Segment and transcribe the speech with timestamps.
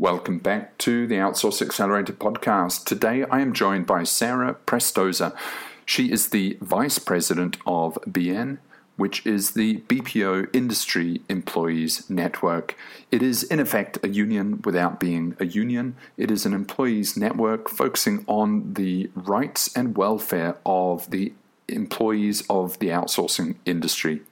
[0.00, 2.86] Welcome back to the Outsource Accelerator podcast.
[2.86, 5.36] Today I am joined by Sarah Prestoza.
[5.84, 8.56] She is the Vice President of BN,
[8.96, 12.76] which is the BPO Industry Employees Network.
[13.12, 15.96] It is, in effect, a union without being a union.
[16.16, 21.34] It is an employees network focusing on the rights and welfare of the
[21.68, 24.22] employees of the outsourcing industry.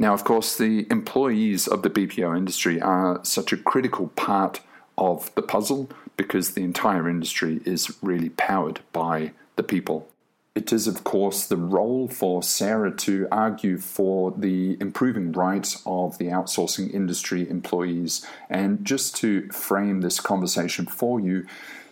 [0.00, 4.60] Now, of course, the employees of the BPO industry are such a critical part
[5.00, 10.06] of the puzzle because the entire industry is really powered by the people.
[10.54, 16.18] It is, of course, the role for Sarah to argue for the improving rights of
[16.18, 18.26] the outsourcing industry employees.
[18.48, 21.46] And just to frame this conversation for you,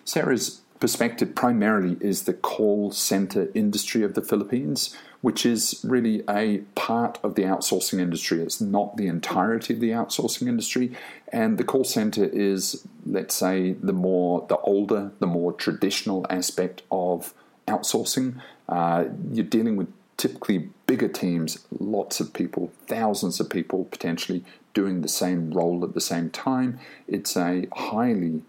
[0.05, 6.59] Sarah's perspective primarily is the call center industry of the Philippines, which is really a
[6.75, 8.41] part of the outsourcing industry.
[8.41, 10.97] It's not the entirety of the outsourcing industry.
[11.33, 16.83] And the call center is, let's say, the more, the older, the more traditional aspect
[16.91, 17.35] of
[17.67, 18.41] outsourcing.
[18.69, 25.01] Uh, you're dealing with typically bigger teams, lots of people, thousands of people potentially doing
[25.01, 26.79] the same role at the same time.
[27.07, 28.43] It's a highly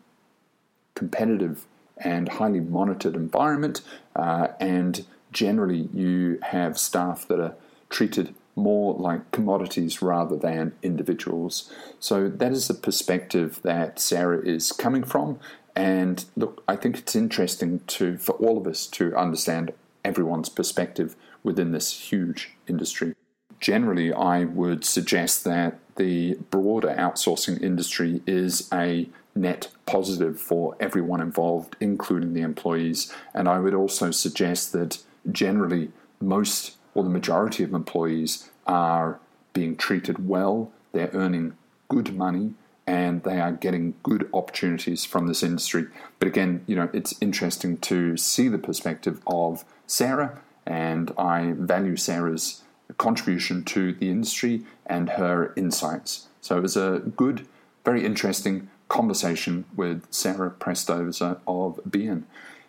[0.95, 1.66] competitive
[1.97, 3.81] and highly monitored environment,
[4.16, 7.55] uh, and generally you have staff that are
[7.89, 11.72] treated more like commodities rather than individuals.
[11.99, 15.39] So that is the perspective that Sarah is coming from.
[15.75, 19.72] And look, I think it's interesting to for all of us to understand
[20.03, 23.16] everyone's perspective within this huge industry.
[23.59, 31.22] Generally, I would suggest that the broader outsourcing industry is a net positive for everyone
[31.22, 33.13] involved, including the employees.
[33.33, 35.00] And I would also suggest that
[35.31, 39.20] generally most or the majority of employees are
[39.53, 41.56] being treated well, they're earning
[41.88, 42.53] good money,
[42.88, 45.86] and they are getting good opportunities from this industry.
[46.17, 51.95] But again, you know, it's interesting to see the perspective of Sarah, and I value
[51.95, 52.63] Sarah's
[52.97, 56.28] contribution to the industry and her insights.
[56.41, 57.46] So it was a good,
[57.85, 62.24] very interesting conversation with Sarah Prestoza of BN.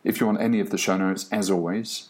[0.05, 2.10] If you want any of the show notes, as always,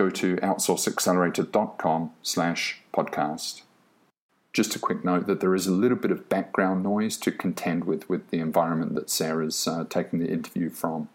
[0.00, 3.60] go to outsourceaccelerator.com slash podcast.
[4.54, 7.84] Just a quick note that there is a little bit of background noise to contend
[7.84, 11.10] with with the environment that Sarah's uh, taking the interview from.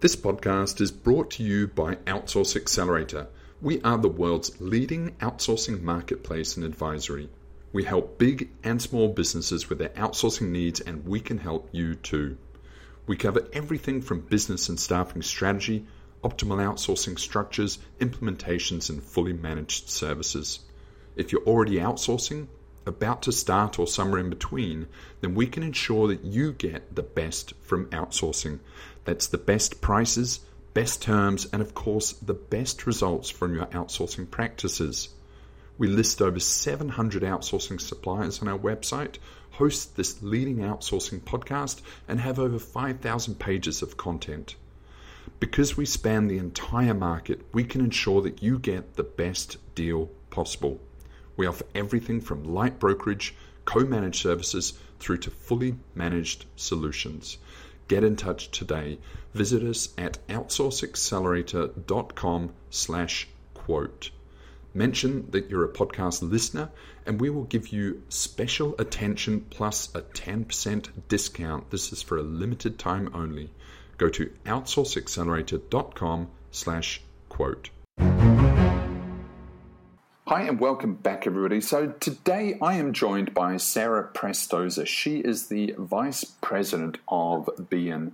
[0.00, 3.26] This podcast is brought to you by Outsource Accelerator.
[3.60, 7.28] We are the world's leading outsourcing marketplace and advisory.
[7.74, 11.94] We help big and small businesses with their outsourcing needs, and we can help you
[11.94, 12.38] too.
[13.10, 15.84] We cover everything from business and staffing strategy,
[16.22, 20.60] optimal outsourcing structures, implementations, and fully managed services.
[21.16, 22.46] If you're already outsourcing,
[22.86, 24.86] about to start, or somewhere in between,
[25.22, 28.60] then we can ensure that you get the best from outsourcing.
[29.06, 30.38] That's the best prices,
[30.72, 35.08] best terms, and of course, the best results from your outsourcing practices.
[35.78, 39.16] We list over 700 outsourcing suppliers on our website,
[39.52, 44.56] host this leading outsourcing podcast, and have over 5,000 pages of content.
[45.38, 50.10] Because we span the entire market, we can ensure that you get the best deal
[50.30, 50.80] possible.
[51.36, 53.34] We offer everything from light brokerage,
[53.64, 57.38] co-managed services through to fully managed solutions.
[57.88, 58.98] Get in touch today.
[59.34, 64.10] Visit us at outsourceaccelerator.com slash quote.
[64.72, 66.70] Mention that you're a podcast listener,
[67.04, 71.70] and we will give you special attention plus a 10% discount.
[71.70, 73.50] This is for a limited time only.
[73.98, 77.70] Go to outsourceaccelerator.com slash quote.
[80.28, 81.60] Hi and welcome back, everybody.
[81.60, 84.86] So today I am joined by Sarah Prestoza.
[84.86, 88.12] She is the Vice President of BN.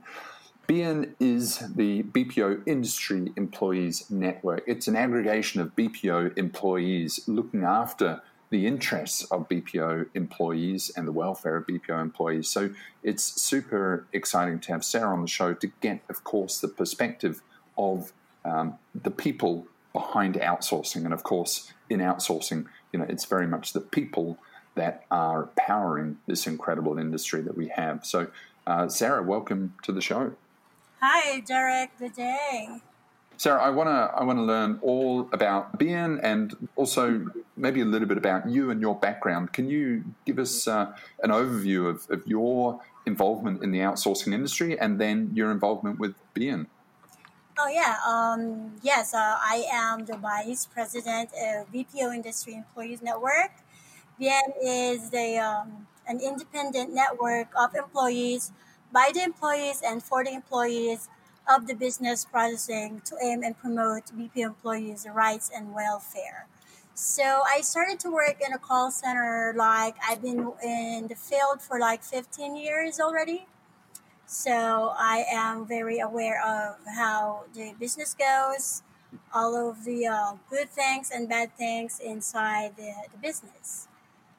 [0.69, 4.65] BN is the BPO Industry Employees Network.
[4.67, 11.13] It's an aggregation of BPO employees looking after the interests of BPO employees and the
[11.13, 12.49] welfare of BPO employees.
[12.49, 12.71] So
[13.05, 17.43] it's super exciting to have Sarah on the show to get, of course, the perspective
[17.79, 18.13] of
[18.45, 21.05] um, the people behind outsourcing.
[21.05, 24.39] And of course, in outsourcing, you know, it's very much the people
[24.75, 28.05] that are powering this incredible industry that we have.
[28.05, 28.29] So,
[28.67, 30.35] uh, Sarah, welcome to the show.
[31.01, 31.91] Hi, Derek.
[31.99, 32.81] Good day.
[33.37, 37.85] Sarah, I want to I want to learn all about BN and also maybe a
[37.85, 39.53] little bit about you and your background.
[39.53, 44.79] Can you give us uh, an overview of, of your involvement in the outsourcing industry
[44.79, 46.67] and then your involvement with BN?
[47.59, 49.13] Oh yeah, um, yes.
[49.13, 53.53] Uh, I am the vice president of BPO Industry Employees Network.
[54.19, 58.53] BN is the um, an independent network of employees
[58.97, 61.11] by the employees and for the employees
[61.47, 66.47] of the business processing to aim and promote BPO employees' rights and welfare.
[66.95, 71.61] So I started to work in a call center like I've been in the field
[71.61, 73.47] for like 15 years already.
[74.25, 78.83] So I am very aware of how the business goes,
[79.35, 83.89] all of the uh, good things and bad things inside the, the business.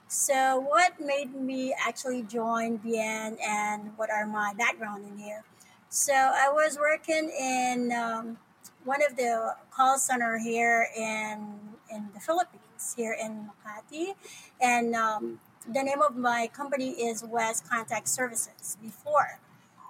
[0.07, 5.43] So what made me actually join BN and what are my background in here?
[5.89, 8.37] So I was working in um,
[8.85, 11.59] one of the call center here in
[11.91, 14.15] in the Philippines, here in Makati,
[14.61, 18.77] and um, the name of my company is West Contact Services.
[18.81, 19.39] Before,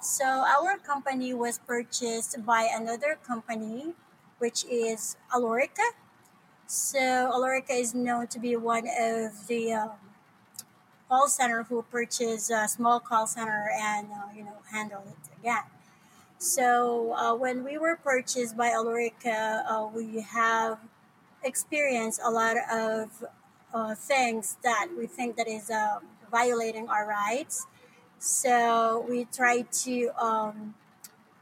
[0.01, 3.93] so our company was purchased by another company,
[4.39, 5.93] which is Alorica.
[6.65, 9.91] So Alorica is known to be one of the um,
[11.09, 15.63] call center who purchased a small call center and uh, you know handle it again.
[16.37, 20.79] So uh, when we were purchased by Alorica, uh, we have
[21.43, 23.25] experienced a lot of
[23.73, 27.65] uh, things that we think that is um, violating our rights.
[28.19, 30.75] So we try to um,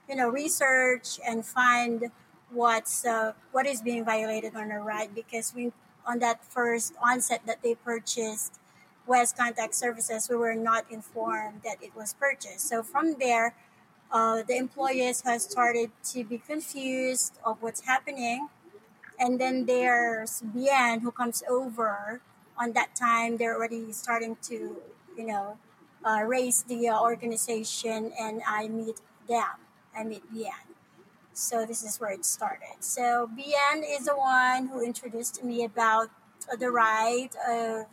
[0.09, 2.11] you know research and find
[2.51, 5.71] what's uh, what is being violated on our right because we
[6.05, 8.59] on that first onset that they purchased
[9.07, 12.67] West Contact Services, we were not informed that it was purchased.
[12.67, 13.55] So from there
[14.11, 18.49] uh, the employees have started to be confused of what's happening.
[19.19, 22.21] And then there's Bien who comes over
[22.57, 23.37] on that time.
[23.37, 24.77] They're already starting to
[25.17, 25.57] you know
[26.03, 29.57] uh, raise the uh, organization and I meet them.
[29.95, 30.75] I meet Bien
[31.35, 32.79] so this is where it started.
[32.79, 36.09] So Bien is the one who introduced me about
[36.57, 37.85] the right of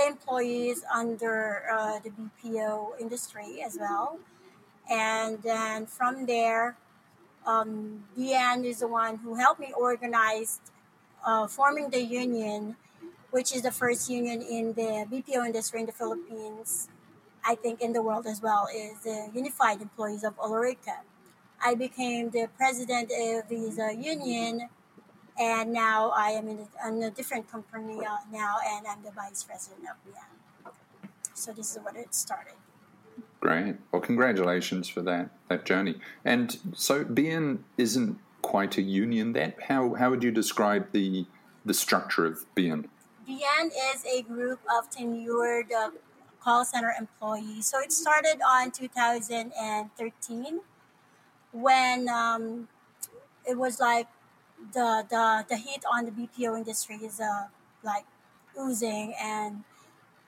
[0.00, 4.18] the employees under uh, the BPO industry as well
[4.90, 6.76] and then from there,
[7.46, 10.60] um, Bien is the one who helped me organize
[11.24, 12.76] uh, forming the union,
[13.30, 16.88] which is the first union in the BPO industry in the Philippines,
[17.46, 21.06] I think in the world as well, is the Unified Employees of Alorica.
[21.64, 24.68] I became the president of uh, union,
[25.40, 29.10] and now I am in a, in a different company uh, now, and I'm the
[29.10, 30.70] vice president of BN.
[31.34, 32.54] So this is what it started.
[33.40, 33.76] Great.
[33.90, 35.98] Well, congratulations for that that journey.
[36.24, 39.32] And so, BN isn't quite a union.
[39.32, 41.26] That how how would you describe the
[41.64, 42.88] the structure of BN?
[43.26, 45.90] BN is a group of tenured uh,
[46.40, 47.66] call center employees.
[47.66, 50.60] So it started on 2013
[51.52, 52.68] when um,
[53.46, 54.08] it was like
[54.72, 57.48] the the the heat on the BPO industry is uh,
[57.82, 58.04] like
[58.58, 59.64] oozing, and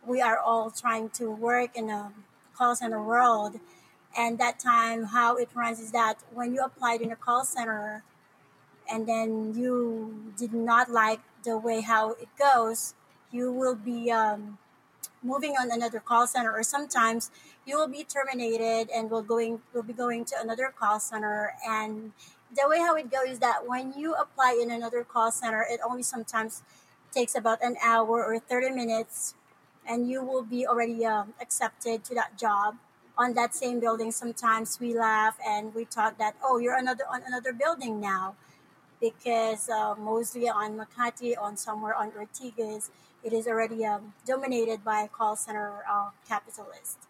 [0.07, 2.13] we are all trying to work in a
[2.57, 3.61] call center world.
[4.17, 8.05] And that time, how it runs is that when you applied in a call center
[8.91, 12.95] and then you did not like the way how it goes,
[13.31, 14.59] you will be um,
[15.23, 17.31] moving on another call center, or sometimes
[17.65, 21.55] you will be terminated and will going will be going to another call center.
[21.67, 22.13] And
[22.55, 25.81] the way how it goes is that when you apply in another call center, it
[25.85, 26.63] only sometimes
[27.13, 29.35] takes about an hour or 30 minutes
[29.89, 32.77] and you will be already um, accepted to that job.
[33.19, 37.21] On that same building sometimes we laugh and we talk that oh you're another on
[37.27, 38.35] another building now
[39.03, 42.89] because uh, mostly on makati on somewhere on ortigas
[43.23, 47.07] it is already um, dominated by call center uh, capitalists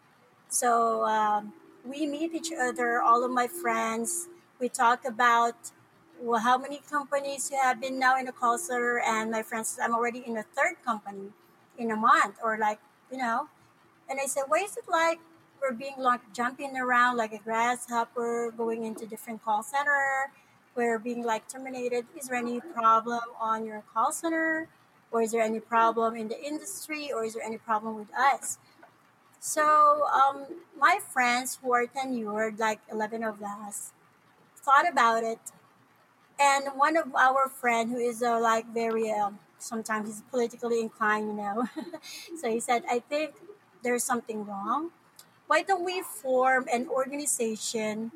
[0.48, 1.52] so um,
[1.84, 4.26] we meet each other all of my friends
[4.62, 5.72] we talk about
[6.22, 9.76] well, how many companies you have been now in a call center and my friends
[9.82, 11.30] i'm already in a third company
[11.76, 12.78] in a month or like
[13.10, 13.48] you know.
[14.08, 15.18] And i said what is it like?
[15.60, 20.30] We're being like jumping around like a grasshopper going into different call center.
[20.76, 22.06] We're being like terminated.
[22.18, 24.68] Is there any problem on your call center?
[25.10, 27.12] Or is there any problem in the industry?
[27.12, 28.58] Or is there any problem with us?
[29.38, 33.92] So um, my friends who are tenured like 11 of us
[34.62, 35.40] thought about it
[36.40, 41.28] and one of our friend who is uh, like very um, sometimes he's politically inclined,
[41.28, 41.68] you know.
[42.40, 43.34] so he said, I think
[43.82, 44.90] there's something wrong.
[45.46, 48.12] Why don't we form an organization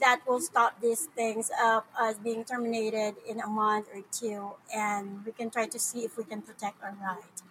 [0.00, 5.24] that will stop these things up as being terminated in a month or two and
[5.24, 7.42] we can try to see if we can protect our right.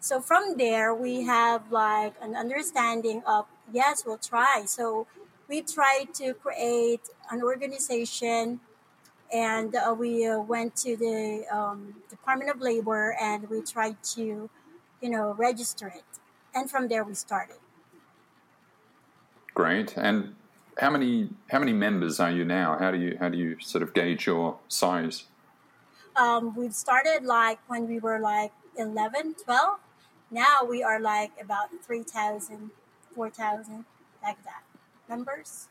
[0.00, 4.64] So from there we have like an understanding of yes, we'll try.
[4.66, 5.06] So
[5.48, 8.60] we tried to create an organization
[9.32, 14.48] and uh, we uh, went to the um, Department of Labor and we tried to,
[15.00, 16.04] you know, register it.
[16.54, 17.56] and from there we started.
[19.52, 19.94] Great.
[19.96, 20.34] And
[20.78, 22.76] how many how many members are you now?
[22.78, 25.24] How do you how do you sort of gauge your size?
[26.16, 29.78] Um, we've started like when we were like 11, 12.
[30.30, 32.70] Now we are like about 3,000,
[33.14, 33.84] 4,000,
[34.22, 34.65] like that
[35.08, 35.68] members.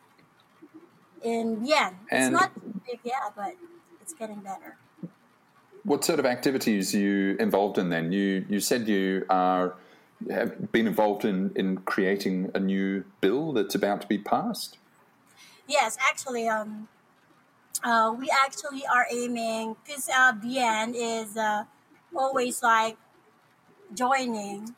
[1.24, 1.96] In Bien.
[2.12, 2.52] It's not
[2.86, 3.56] big, yeah, but
[4.02, 4.78] it's getting better.
[5.84, 8.12] What sort of activities are you involved in then?
[8.12, 9.76] You you said you are
[10.30, 14.78] have been involved in, in creating a new bill that's about to be passed?
[15.68, 16.88] Yes, actually, um,
[17.84, 21.64] uh, we actually are aiming because uh, Bien is uh,
[22.16, 22.98] always like
[23.94, 24.76] joining,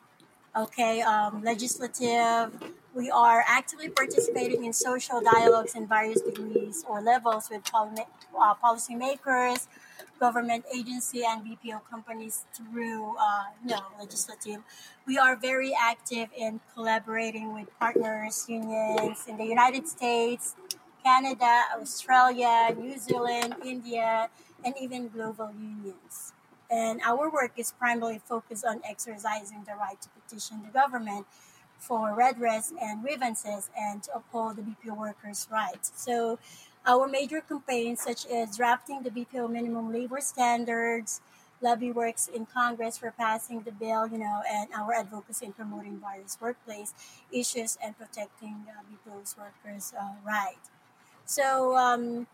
[0.56, 2.52] okay, um, legislative.
[2.98, 9.68] We are actively participating in social dialogues in various degrees or levels with uh, policymakers,
[10.18, 14.62] government agency and BPO companies through uh, you know, legislative.
[15.06, 20.56] We are very active in collaborating with partners, unions in the United States,
[21.04, 24.28] Canada, Australia, New Zealand, India,
[24.64, 26.32] and even global unions.
[26.68, 31.26] And our work is primarily focused on exercising the right to petition the government
[31.78, 35.92] for redress and grievances and to uphold the BPO workers' rights.
[35.96, 36.38] So
[36.86, 41.20] our major campaigns, such as drafting the BPO minimum labor standards,
[41.60, 45.98] lobby works in Congress for passing the bill, you know, and our advocacy in promoting
[45.98, 46.94] various workplace
[47.32, 50.70] issues and protecting uh, BPO's workers' uh, rights.
[51.24, 52.26] So, um,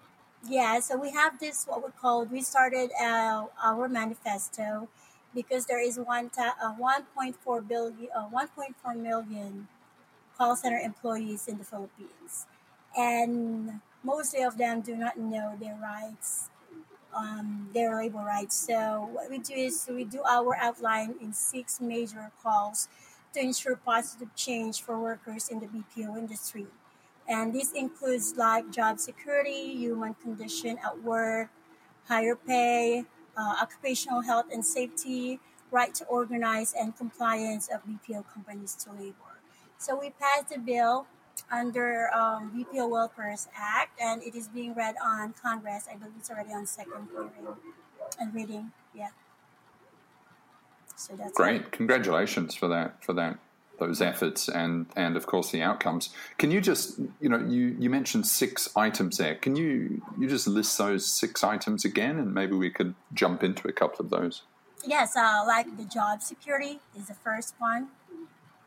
[0.47, 4.89] yeah, so we have this what we called, we started uh, our manifesto
[5.35, 9.69] because there is one ta- uh, 1.4 billion, uh, 1.4 million
[10.37, 12.47] call center employees in the Philippines,
[12.97, 16.51] and mostly of them do not know their rights,
[17.15, 18.57] um, their labor rights.
[18.57, 22.89] So what we do is we do our outline in six major calls
[23.33, 26.67] to ensure positive change for workers in the BPO industry.
[27.29, 31.51] And this includes like job security, human condition at work,
[32.09, 33.05] higher pay,
[33.37, 39.41] uh, occupational health and safety, right to organize, and compliance of BPO companies to labor.
[39.79, 41.07] So we passed the bill
[41.51, 45.87] under um, BPO Welfares Act, and it is being read on Congress.
[45.91, 47.57] I believe it's already on second hearing
[48.21, 48.73] and reading.
[48.95, 49.09] Yeah.
[50.97, 51.63] So that's great.
[51.63, 51.73] It.
[51.73, 53.03] Congratulations for that.
[53.05, 53.39] For that.
[53.79, 56.11] Those efforts and and of course the outcomes.
[56.39, 59.35] Can you just you know you you mentioned six items there.
[59.35, 63.67] Can you you just list those six items again, and maybe we could jump into
[63.67, 64.43] a couple of those.
[64.87, 67.89] Yes, uh, like the job security is the first one.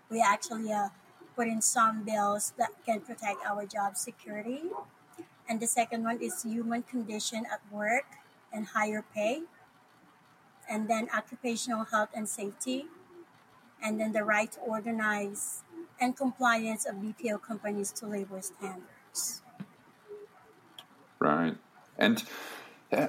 [0.09, 0.89] We actually uh,
[1.35, 4.63] put in some bills that can protect our job security.
[5.47, 8.05] And the second one is human condition at work
[8.51, 9.43] and higher pay.
[10.67, 12.87] And then occupational health and safety.
[13.83, 15.63] And then the right to organize
[15.99, 19.41] and compliance of BPO companies to labor standards.
[21.19, 21.55] Right.
[21.97, 22.23] And
[22.91, 23.07] uh,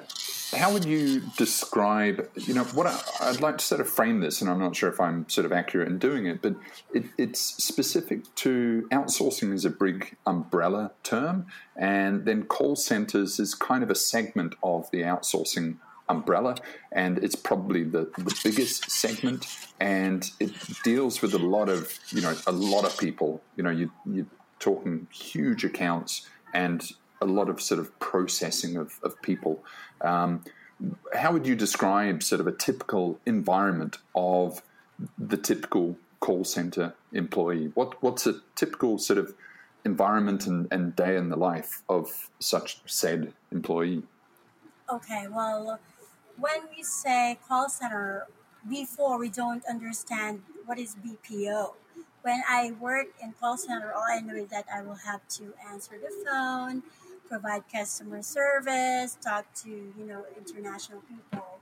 [0.57, 4.41] how would you describe, you know, what I, would like to sort of frame this,
[4.41, 6.57] and I'm not sure if I'm sort of accurate in doing it, but
[6.93, 11.47] it, it's specific to outsourcing as a big umbrella term,
[11.77, 15.77] and then call centers is kind of a segment of the outsourcing
[16.09, 16.57] umbrella,
[16.93, 19.47] and it's probably the, the biggest segment,
[19.81, 23.43] and it deals with a lot of, you know, a lot of people.
[23.57, 24.27] You know, you, you're
[24.59, 29.65] talking huge accounts and a lot of sort of processing of, of people.
[30.01, 30.45] Um,
[31.15, 34.63] how would you describe sort of a typical environment of
[35.19, 37.71] the typical call center employee?
[37.75, 39.35] What what's a typical sort of
[39.85, 44.03] environment and, and day in the life of such said employee?
[44.91, 45.79] Okay, well,
[46.39, 48.27] when we say call center,
[48.69, 51.73] before we don't understand what is BPO.
[52.23, 55.55] When I work in call center, all I know is that I will have to
[55.71, 56.83] answer the phone,
[57.29, 61.61] provide customer service, talk to, you know, international people.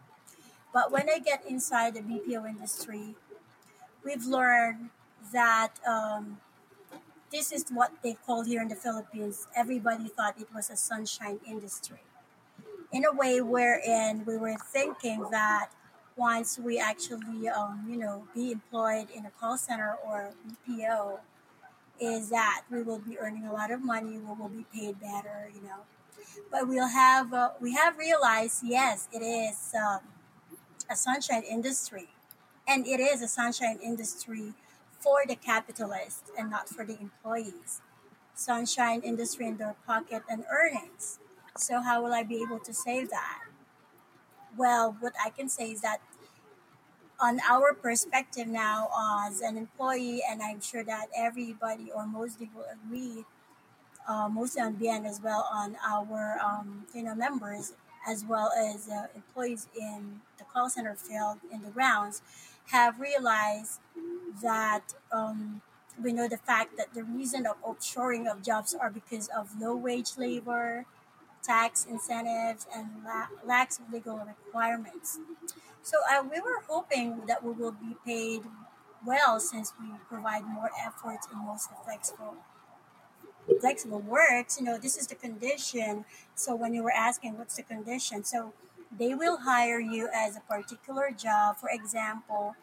[0.73, 3.15] But when I get inside the BPO industry,
[4.05, 4.91] we've learned
[5.33, 6.39] that um,
[7.31, 9.47] this is what they call here in the Philippines.
[9.55, 12.06] Everybody thought it was a sunshine industry.
[12.93, 15.71] In a way wherein we were thinking that
[16.17, 20.33] once we actually, um, you know, be employed in a call center or
[20.69, 21.19] BPO,
[22.01, 25.51] is that we will be earning a lot of money, we will be paid better,
[25.55, 25.81] you know.
[26.51, 30.01] But we'll have uh, we have realized yes, it is um,
[30.91, 32.09] a sunshine industry,
[32.69, 34.55] and it is a sunshine industry
[35.01, 37.81] for the capitalists and not for the employees.
[38.35, 41.19] Sunshine industry in their pocket and earnings.
[41.59, 43.45] So how will I be able to save that?
[44.57, 46.01] Well, what I can say is that
[47.19, 48.89] on our perspective now
[49.27, 53.25] as an employee, and I'm sure that everybody or mostly people agree,
[54.09, 57.75] uh, mostly on BN as well, on our um, you know members
[58.09, 62.23] as well as uh, employees in the call center field in the grounds
[62.73, 63.81] have realized
[64.43, 65.63] that um,
[66.03, 69.75] we know the fact that the reason of offshoring of jobs are because of low
[69.77, 70.85] wage labor,
[71.47, 75.19] tax incentives, and la- lax legal requirements.
[75.83, 78.43] So uh, we were hoping that we will be paid
[79.07, 82.37] well since we provide more efforts and mostly flexible
[83.61, 84.59] flexible works.
[84.59, 86.05] You know, this is the condition.
[86.35, 88.53] So when you were asking what's the condition, so
[88.97, 91.57] they will hire you as a particular job.
[91.57, 92.57] For example,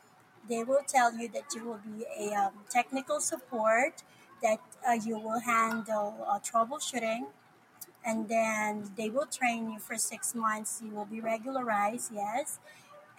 [0.48, 4.04] they will tell you that you will be a um, technical support,
[4.42, 7.28] that uh, you will handle uh, troubleshooting,
[8.06, 10.82] and then they will train you for six months.
[10.84, 12.60] You will be regularized, yes,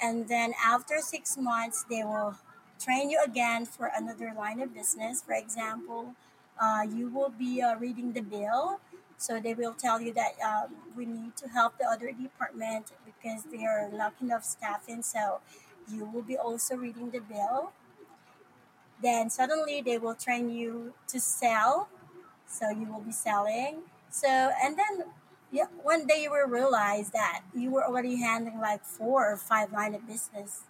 [0.00, 2.36] and then after six months, they will
[2.80, 5.22] train you again for another line of business.
[5.22, 6.14] For example,
[6.60, 8.80] uh, you will be uh, reading the bill.
[9.16, 13.44] So they will tell you that um, we need to help the other department because
[13.44, 15.02] they are lacking of staffing.
[15.02, 15.40] So
[15.88, 17.72] you will be also reading the bill.
[19.02, 21.88] Then suddenly they will train you to sell.
[22.46, 23.82] So you will be selling.
[24.14, 24.28] So
[24.62, 25.06] and then
[25.50, 29.72] yeah, one day you will realize that you were already handling like four or five
[29.72, 30.62] line of business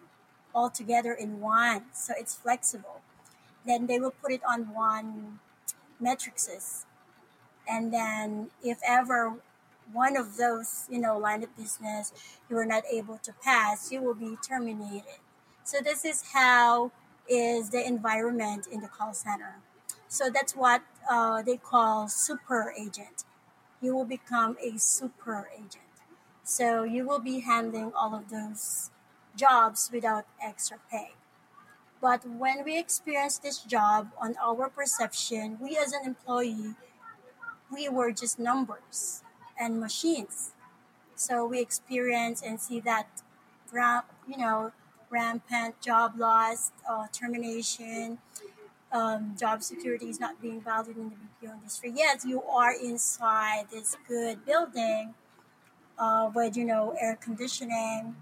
[0.55, 1.83] all together in one.
[1.93, 3.03] So it's flexible.
[3.67, 5.41] Then they will put it on one
[6.01, 6.87] matrices.
[7.69, 9.35] And then if ever
[9.93, 12.15] one of those, you know, line of business
[12.49, 15.21] you are not able to pass, you will be terminated.
[15.65, 16.93] So this is how
[17.29, 19.57] is the environment in the call center.
[20.09, 23.25] So that's what uh, they call super agent.
[23.85, 25.93] You will become a super agent.
[26.45, 28.91] So you will be handling all of those
[29.37, 31.13] jobs without extra pay.
[32.01, 36.77] But when we experience this job on our perception, we as an employee,
[37.73, 39.23] we were just numbers
[39.59, 40.53] and machines.
[41.17, 43.09] So we experience and see that,
[44.29, 44.73] you know,
[45.11, 48.19] rampant job loss, uh, termination,
[48.95, 51.93] um, job security is not being valued in the BPO industry.
[51.97, 55.15] Yes, you are inside this good building
[55.99, 58.17] uh, with, you know, air conditioning,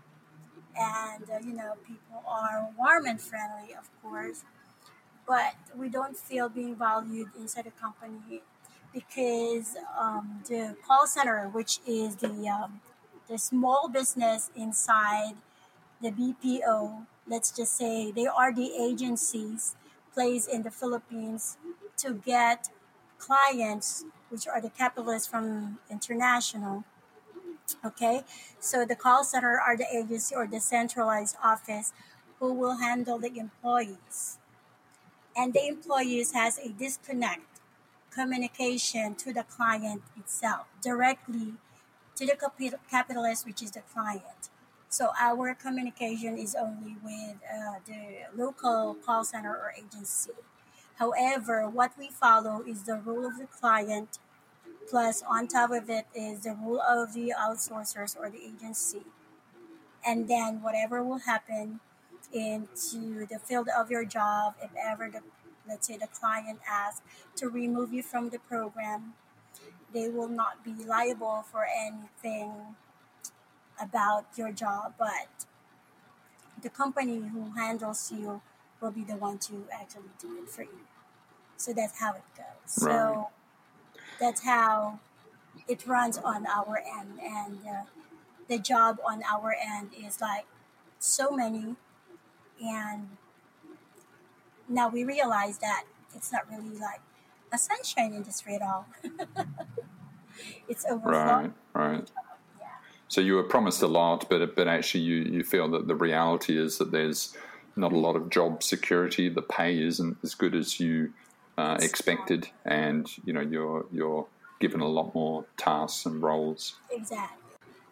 [0.79, 4.45] and uh, you know people are warm and friendly of course
[5.27, 8.43] but we don't feel being valued inside the company
[8.93, 12.81] because um, the call center which is the um,
[13.29, 15.35] the small business inside
[16.03, 19.77] the bpo let's just say they are the agencies
[20.14, 21.57] placed in the philippines
[21.96, 22.68] to get
[23.18, 26.85] clients which are the capitalists from international
[27.85, 28.22] Okay,
[28.61, 31.92] so the call center are the agency or the centralized office
[32.38, 34.38] who will handle the employees.
[35.37, 37.61] And the employees has a disconnect
[38.11, 41.55] communication to the client itself directly
[42.16, 42.37] to the
[42.90, 44.51] capitalist, which is the client.
[44.93, 50.33] So our communication is only with uh, the local call center or agency.
[50.97, 54.19] However, what we follow is the rule of the client
[54.89, 59.03] Plus, on top of it is the rule of the outsourcers or the agency.
[60.05, 61.81] And then whatever will happen
[62.33, 65.21] into the field of your job, if ever the
[65.67, 67.03] let's say the client asks
[67.37, 69.15] to remove you from the program,
[69.95, 72.77] they will not be liable for anything
[73.83, 75.47] about your job, but
[76.62, 78.40] the company who handles you
[78.81, 80.87] will be the one to actually do it for you.
[81.57, 82.85] So that's how it goes.
[82.85, 82.92] Right.
[82.92, 83.29] So
[84.21, 85.01] that's how
[85.68, 87.83] it runs on our end and uh,
[88.49, 90.47] the job on our end is like
[90.99, 91.77] so many
[92.61, 93.09] and
[94.68, 97.01] now we realize that it's not really like
[97.53, 98.87] a sunshine industry at all
[100.68, 102.11] it's overflowing right right.
[103.12, 106.59] So you were promised a lot but but actually you, you feel that the reality
[106.59, 107.37] is that there's
[107.77, 111.12] not a lot of job security the pay isn't as good as you
[111.59, 114.27] uh, expected, and you know you're you're
[114.61, 116.77] given a lot more tasks and roles.
[116.90, 117.38] Exactly.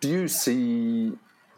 [0.00, 1.12] Do you see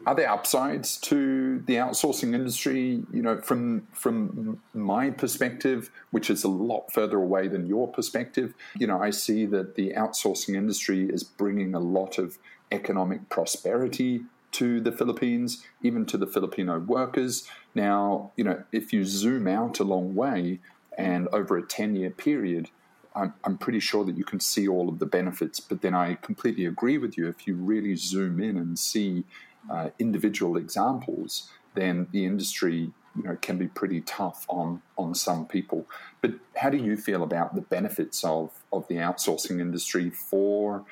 [0.05, 3.03] are there upsides to the outsourcing industry?
[3.13, 8.53] You know, from from my perspective, which is a lot further away than your perspective,
[8.77, 12.37] you know, I see that the outsourcing industry is bringing a lot of
[12.73, 17.47] economic prosperity to the Philippines, even to the Filipino workers.
[17.73, 20.59] Now, you know, if you zoom out a long way,
[20.97, 22.69] and over a 10 year period,
[23.15, 25.59] I'm, I'm pretty sure that you can see all of the benefits.
[25.59, 27.27] But then I completely agree with you.
[27.27, 29.25] If you really zoom in and see
[29.69, 35.45] uh, individual examples, then the industry you know can be pretty tough on on some
[35.45, 35.85] people.
[36.21, 40.83] But how do you feel about the benefits of of the outsourcing industry for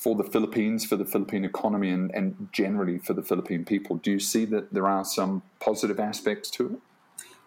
[0.00, 3.96] for the Philippines, for the Philippine economy, and, and generally for the Philippine people?
[3.96, 6.80] Do you see that there are some positive aspects to it?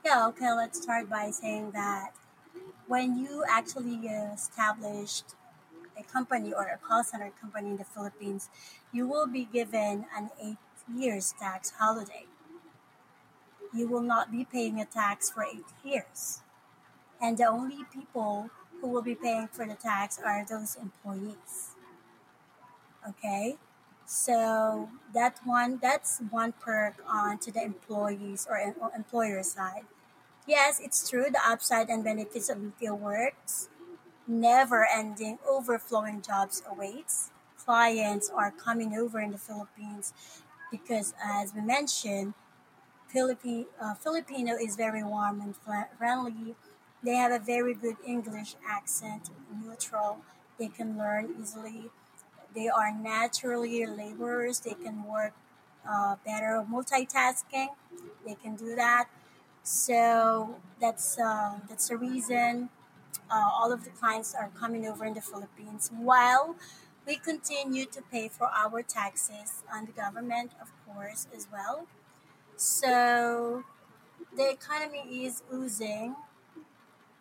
[0.06, 2.14] Yeah, okay, let's start by saying that
[2.88, 5.36] when you actually established
[6.00, 8.50] a company or a call center company in the Philippines,
[8.94, 10.58] you will be given an eight
[10.96, 12.26] years tax holiday.
[13.74, 16.42] You will not be paying a tax for eight years.
[17.22, 21.76] And the only people who will be paying for the tax are those employees.
[23.08, 23.58] Okay?
[24.06, 28.58] So that one that's one perk on to the employees or
[28.96, 29.86] employer side.
[30.48, 33.70] Yes, it's true the upside and benefits of BPO works
[34.28, 37.32] never ending, overflowing jobs awaits.
[37.58, 40.14] Clients are coming over in the Philippines
[40.72, 42.34] because, as we mentioned,
[43.08, 45.56] Philippi- uh, Filipino is very warm and
[45.98, 46.56] friendly.
[47.04, 50.22] They have a very good English accent, neutral.
[50.58, 51.92] They can learn easily.
[52.58, 54.58] They are naturally laborers.
[54.62, 55.34] They can work
[55.90, 57.70] uh, better multitasking.
[58.26, 59.06] They can do that.
[59.64, 62.70] So that's uh, that's the reason
[63.32, 66.56] uh, all of the clients are coming over in the Philippines while
[67.08, 71.88] we continue to pay for our taxes on the government, of course, as well.
[72.58, 73.64] So
[74.36, 76.16] the economy is oozing.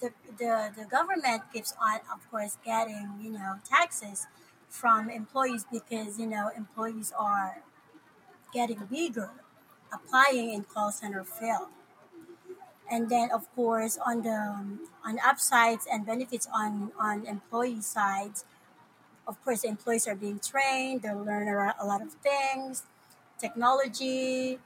[0.00, 4.26] The, the, the government keeps on, of course, getting, you know, taxes
[4.76, 7.62] from employees because, you know, employees are
[8.52, 9.30] getting bigger,
[9.92, 11.68] applying in call center field.
[12.90, 14.38] And then of course on the
[15.04, 18.44] on upsides and benefits on on employee sides
[19.26, 22.84] of course employees are being trained they learn a lot of things.
[23.38, 24.58] Technology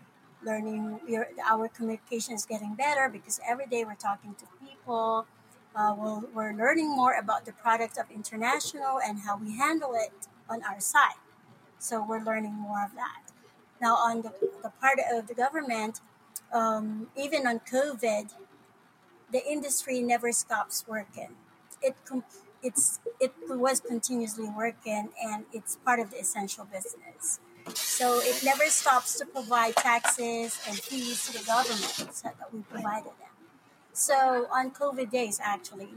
[0.45, 5.27] learning your, our communication is getting better because every day we're talking to people
[5.77, 10.13] uh, we'll, we're learning more about the product of international and how we handle it
[10.49, 11.21] on our side
[11.79, 13.23] so we're learning more of that
[13.81, 16.01] now on the, the part of the government
[16.53, 18.33] um, even on COVID,
[19.33, 21.31] the industry never stops working.
[21.83, 21.97] It
[22.63, 27.41] it's it was continuously working, and it's part of the essential business.
[27.75, 33.13] So it never stops to provide taxes and fees to the government that we provided
[33.13, 33.40] them.
[33.93, 35.95] So on COVID days, actually,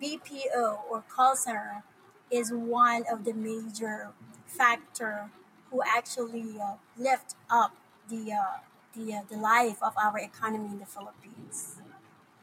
[0.00, 1.82] BPO or call center
[2.30, 4.10] is one of the major
[4.46, 5.30] factor
[5.70, 7.74] who actually uh, lift up
[8.08, 8.58] the uh,
[8.94, 11.76] the, uh, the life of our economy in the Philippines.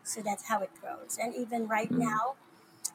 [0.03, 1.17] So that's how it grows.
[1.21, 2.35] And even right now,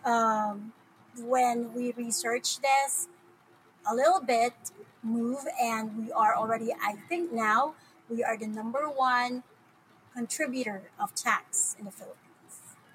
[0.04, 0.72] um,
[1.18, 3.08] when we research this
[3.90, 4.54] a little bit,
[5.02, 7.74] move, and we are already, I think now,
[8.08, 9.42] we are the number one
[10.14, 12.18] contributor of tax in the Philippines.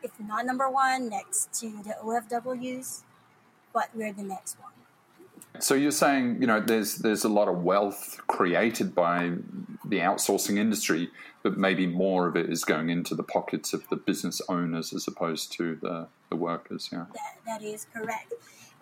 [0.03, 3.03] If not number one, next to the OFWs,
[3.73, 4.71] but we're the next one.
[5.59, 9.31] So you're saying, you know, there's there's a lot of wealth created by
[9.85, 11.09] the outsourcing industry,
[11.41, 15.07] but maybe more of it is going into the pockets of the business owners as
[15.07, 16.89] opposed to the, the workers.
[16.91, 18.33] Yeah, that, that is correct.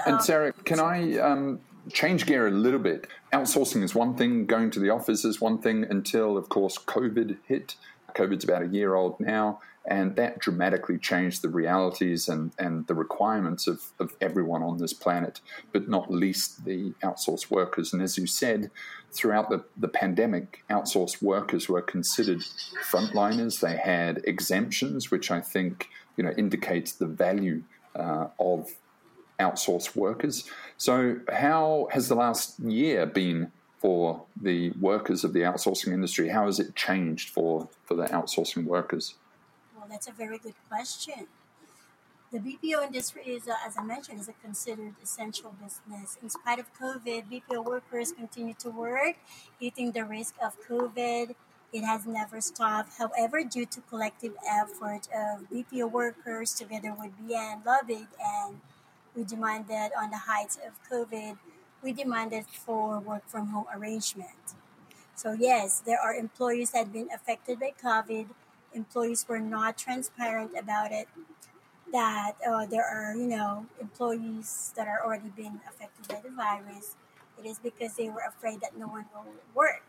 [0.06, 3.08] And um, Sarah, can I um, change gear a little bit?
[3.32, 7.38] Outsourcing is one thing, going to the office is one thing until, of course, COVID
[7.48, 7.76] hit.
[8.16, 12.96] COVID's about a year old now, and that dramatically changed the realities and, and the
[12.96, 17.94] requirements of, of everyone on this planet, but not least the outsourced workers.
[17.94, 18.72] And as you said,
[19.12, 22.42] throughout the, the pandemic, outsourced workers were considered
[22.90, 23.60] frontliners.
[23.60, 27.64] They had exemptions, which I think you know indicates the value
[27.96, 28.70] uh, of
[29.40, 30.50] outsourced workers.
[30.78, 36.30] So, how has the last year been for the workers of the outsourcing industry?
[36.30, 39.16] How has it changed for, for the outsourcing workers?
[39.76, 41.28] Well, that's a very good question.
[42.32, 46.18] The BPO industry is, uh, as I mentioned, is a considered essential business.
[46.22, 49.16] In spite of COVID, BPO workers continue to work,
[49.60, 51.36] eating the risk of COVID.
[51.72, 52.98] It has never stopped.
[52.98, 58.60] However, due to collective effort of BPO workers together with BN, Love It, and
[59.16, 61.38] we demanded on the heights of COVID,
[61.86, 64.58] we demanded for work from home arrangement.
[65.14, 68.26] So yes, there are employees that have been affected by COVID.
[68.74, 71.08] Employees were not transparent about it.
[71.94, 76.96] That uh, there are, you know, employees that are already been affected by the virus.
[77.38, 79.86] It is because they were afraid that no one will work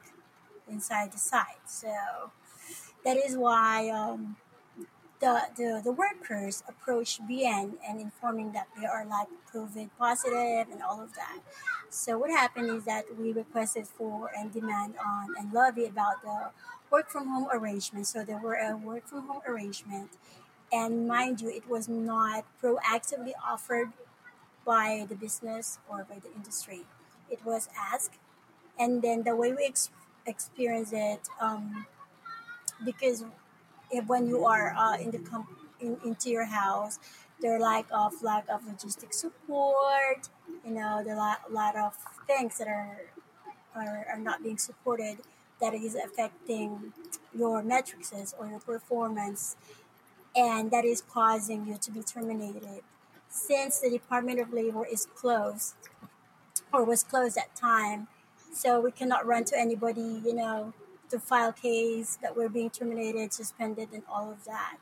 [0.69, 1.65] inside the site.
[1.67, 1.91] So
[3.05, 4.37] that is why um,
[5.21, 10.83] the, the, the workers approached BN and informing that they are like COVID positive and
[10.83, 11.41] all of that.
[11.91, 16.51] So what happened is that we requested for and demand on and lobby about the
[16.91, 18.07] work from home arrangement.
[18.07, 20.11] So there were a work from home arrangement,
[20.73, 23.93] and mind you, it was not proactively offered
[24.65, 26.85] by the business or by the industry.
[27.31, 28.15] It was asked,
[28.79, 29.91] and then the way we ex-
[30.27, 31.87] experience it, um,
[32.85, 33.25] because
[33.91, 36.99] if when you are uh, in the com- in, into your house,
[37.41, 40.29] there lack of lack of logistic support.
[40.65, 41.95] You know, there are a lot of
[42.27, 43.01] things that are,
[43.75, 45.19] are are not being supported
[45.61, 46.93] that is affecting
[47.35, 49.57] your metrics or your performance,
[50.35, 52.83] and that is causing you to be terminated.
[53.29, 55.75] Since the Department of Labor is closed
[56.73, 58.09] or was closed at time,
[58.53, 60.23] so we cannot run to anybody.
[60.25, 60.73] You know,
[61.11, 64.79] to file case that we're being terminated, suspended, and all of that.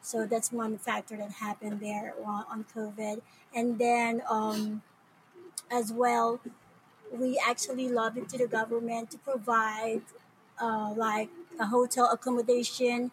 [0.00, 3.22] So that's one factor that happened there on COVID.
[3.54, 4.82] And then um,
[5.70, 6.40] as well,
[7.12, 10.02] we actually lobbied to the government to provide
[10.60, 13.10] uh, like a hotel accommodation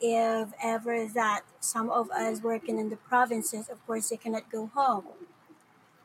[0.00, 4.70] if ever that some of us working in the provinces, of course, they cannot go
[4.74, 5.04] home.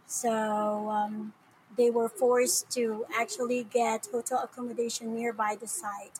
[0.05, 1.34] So um,
[1.77, 6.19] they were forced to actually get hotel accommodation nearby the site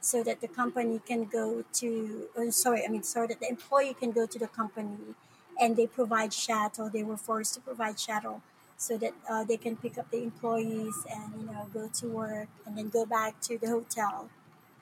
[0.00, 3.94] so that the company can go to oh, sorry i mean sorry that the employee
[3.94, 5.14] can go to the company
[5.60, 6.88] and they provide shuttle.
[6.88, 8.42] They were forced to provide shuttle
[8.76, 12.48] so that uh, they can pick up the employees and you know go to work
[12.66, 14.28] and then go back to the hotel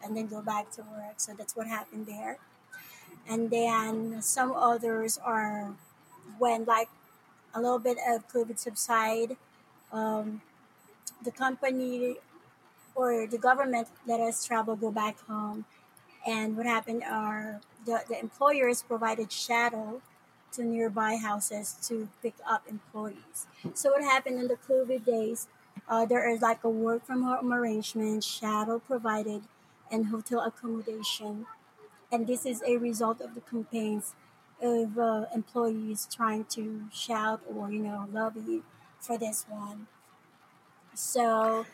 [0.03, 1.15] and then go back to work.
[1.19, 2.39] So that's what happened there.
[3.29, 5.75] And then some others are
[6.39, 6.89] when like
[7.55, 9.37] a little bit of covid subside
[9.93, 10.41] um,
[11.23, 12.17] the company
[12.95, 15.65] or the government let us travel, go back home.
[16.27, 20.01] And what happened are the, the employers provided shuttle
[20.53, 23.47] to nearby houses to pick up employees.
[23.75, 25.49] So what happened in the COVID days,
[25.89, 29.43] uh, there is like a work from home arrangement, shuttle provided,
[29.91, 31.47] and hotel accommodation.
[32.13, 34.15] And this is a result of the campaigns
[34.63, 38.63] of uh, employees trying to shout or, you know, lobby
[39.05, 39.87] for this one.
[40.95, 41.67] So,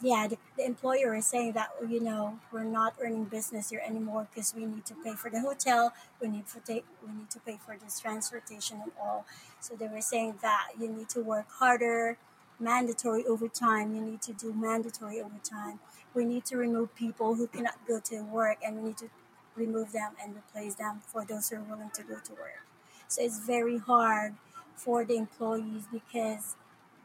[0.00, 4.26] yeah, the, the employer is saying that you know we're not earning business here anymore
[4.30, 7.40] because we need to pay for the hotel, we need to take, we need to
[7.40, 9.24] pay for this transportation and all.
[9.60, 12.18] So they were saying that you need to work harder,
[12.58, 13.94] mandatory overtime.
[13.94, 15.80] You need to do mandatory overtime.
[16.14, 19.08] We need to remove people who cannot go to work, and we need to
[19.56, 22.66] remove them and replace them for those who are willing to go to work.
[23.08, 24.34] So it's very hard
[24.76, 26.56] for the employees because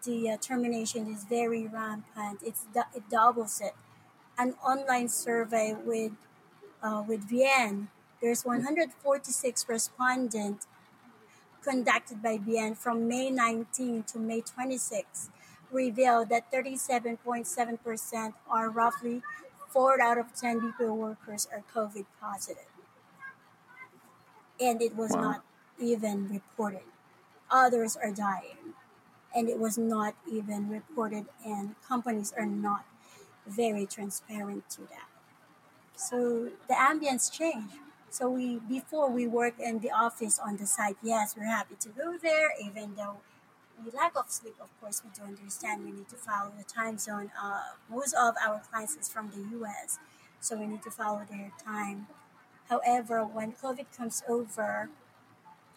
[0.03, 2.39] the uh, termination is very rampant.
[2.43, 3.73] It's it doubles it.
[4.37, 6.13] An online survey with
[6.81, 7.87] uh, with BN,
[8.21, 10.67] there's 146 respondents
[11.61, 15.29] conducted by BN from May 19 to May 26
[15.71, 19.21] revealed that 37.7% are roughly
[19.69, 22.65] 4 out of 10 BPO workers are COVID positive.
[24.59, 25.21] And it was wow.
[25.21, 25.43] not
[25.79, 26.81] even reported.
[27.51, 28.73] Others are dying.
[29.35, 32.85] And it was not even reported and companies are not
[33.47, 35.07] very transparent to that.
[35.95, 37.75] So the ambience changed.
[38.09, 41.89] So we before we work in the office on the site yes we're happy to
[41.89, 43.17] go there even though
[43.83, 45.85] we lack of sleep of course we do understand.
[45.85, 47.31] We need to follow the time zone.
[47.39, 49.99] Uh, most of our clients is from the us
[50.39, 52.07] so we need to follow their time.
[52.69, 54.89] However when covid comes over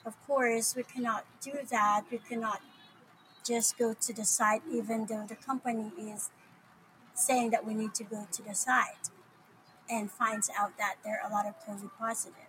[0.05, 2.61] of course we cannot do that we cannot
[3.45, 6.31] just go to the site even though the company is
[7.15, 9.11] saying that we need to go to the site
[9.91, 12.49] and finds out that there are a lot of COVID positive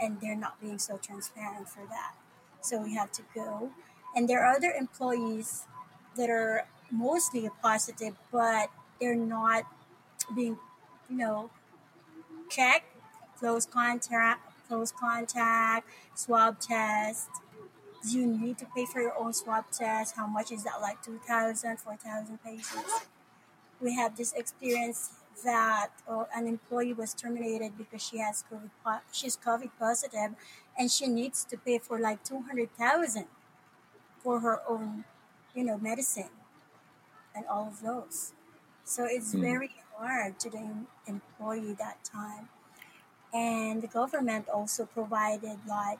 [0.00, 2.14] and they're not being so transparent for that.
[2.62, 3.70] So we have to go.
[4.16, 5.66] And there are other employees
[6.16, 9.64] that are mostly positive, but they're not
[10.34, 10.58] being,
[11.08, 11.50] you know,
[12.48, 12.86] checked,
[13.38, 17.28] close contact, close contact, swab test,
[18.08, 20.14] you need to pay for your own swab test.
[20.16, 20.80] How much is that?
[20.80, 23.06] Like 2,000, 4,000 pesos.
[23.80, 25.10] We have this experience
[25.44, 30.36] that uh, an employee was terminated because she has COVID, she's COVID positive,
[30.78, 33.24] and she needs to pay for like 200,000
[34.22, 35.04] for her own,
[35.54, 36.30] you know, medicine
[37.34, 38.32] and all of those.
[38.84, 39.40] So it's mm.
[39.40, 42.48] very hard to the employee that time.
[43.32, 45.98] And the government also provided like,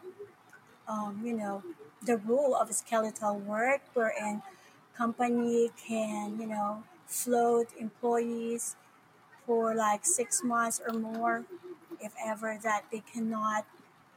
[0.88, 1.62] um, you know,
[2.02, 4.42] the rule of skeletal work wherein
[4.96, 8.76] company can you know float employees
[9.46, 11.44] for like six months or more
[12.00, 13.66] if ever that they cannot,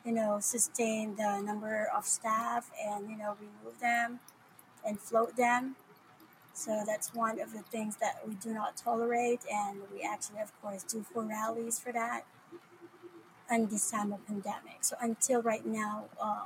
[0.06, 4.20] you know, sustain the number of staff and you know remove them
[4.86, 5.76] and float them.
[6.54, 10.52] So that's one of the things that we do not tolerate, and we actually, of
[10.62, 12.26] course, do four rallies for that.
[13.54, 14.80] And this time of pandemic.
[14.82, 16.46] So until right now, uh,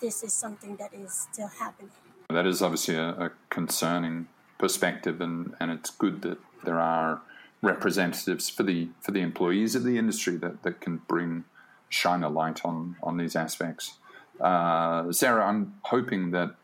[0.00, 1.92] this is something that is still happening.
[2.28, 4.26] That is obviously a, a concerning
[4.58, 7.20] perspective, and, and it's good that there are
[7.62, 11.44] representatives for the for the employees of the industry that, that can bring
[11.88, 13.84] shine a light on on these aspects.
[14.40, 16.56] Uh, Sarah, I'm hoping that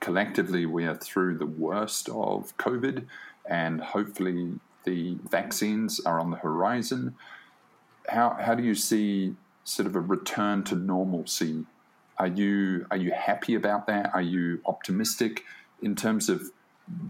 [0.00, 3.06] collectively we are through the worst of COVID,
[3.48, 7.14] and hopefully the vaccines are on the horizon.
[8.08, 11.66] How how do you see sort of a return to normalcy?
[12.18, 14.14] Are you are you happy about that?
[14.14, 15.44] Are you optimistic
[15.82, 16.50] in terms of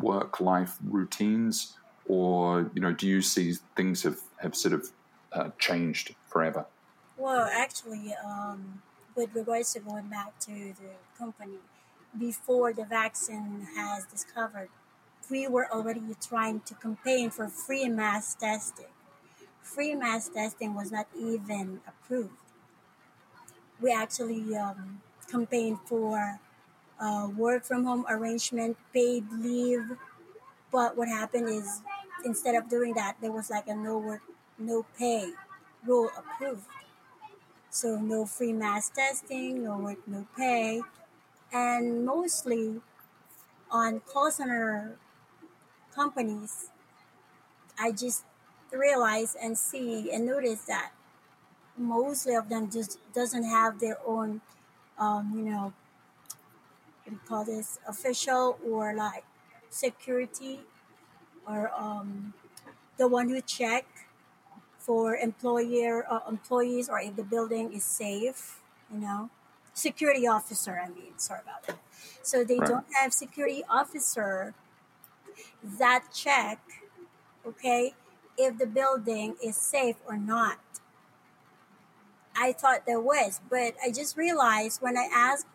[0.01, 4.91] work life routines, or you know, do you see things have have sort of
[5.33, 6.67] uh, changed forever?
[7.17, 8.83] Well, actually, um,
[9.15, 11.59] with regards to going back to the company,
[12.19, 14.69] before the vaccine has discovered,
[15.31, 18.87] we were already trying to campaign for free mass testing.
[19.73, 22.33] Free mass testing was not even approved.
[23.81, 26.41] We actually um, campaigned for
[27.01, 29.99] uh, work from home arrangement, paid leave.
[30.73, 31.83] But what happened is,
[32.25, 34.23] instead of doing that, there was like a no work,
[34.59, 35.33] no pay
[35.85, 36.67] rule approved.
[37.71, 40.83] So no free mass testing, no work, no pay
[41.53, 42.83] and mostly
[43.71, 44.99] on call center
[45.95, 46.71] companies,
[47.79, 48.25] I just
[48.77, 50.93] realize and see and notice that
[51.77, 54.41] mostly of them just doesn't have their own,
[54.99, 55.73] um, you know,
[57.05, 59.25] what do you call this, official or like
[59.71, 60.61] security
[61.47, 62.33] or um,
[62.97, 63.87] the one who check
[64.79, 68.61] for employer uh, employees or if the building is safe,
[68.93, 69.31] you know
[69.77, 70.81] security officer.
[70.83, 71.79] I mean, sorry about that.
[72.23, 72.69] So they right.
[72.69, 74.55] don't have security officer
[75.79, 76.59] that check,
[77.47, 77.95] okay,
[78.39, 80.59] if the building is safe or not.
[82.37, 85.47] I thought there was, but I just realized when I asked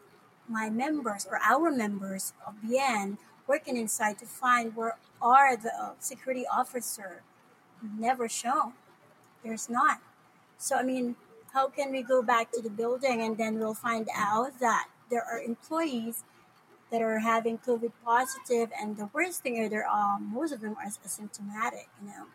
[0.47, 3.17] my members or our members of Bien
[3.47, 7.21] working inside to find where are the uh, security officer,
[7.97, 8.73] never shown.
[9.43, 9.99] There's not.
[10.57, 11.15] So I mean,
[11.53, 15.23] how can we go back to the building and then we'll find out that there
[15.23, 16.23] are employees
[16.91, 20.75] that are having COVID positive, and the worst thing is there are most of them
[20.77, 22.27] are asymptomatic, you know.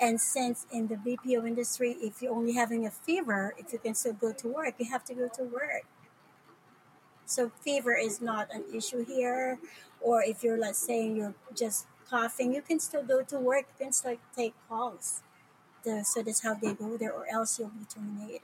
[0.00, 3.94] And since in the BPO industry, if you're only having a fever, if you can
[3.94, 5.84] still go to work, you have to go to work.
[7.26, 9.58] So fever is not an issue here,
[10.00, 13.66] or if you're let's say you're just coughing, you can still go to work.
[13.78, 15.22] You can still take calls
[15.84, 18.40] the, so that's how they go there, or else you'll be terminated.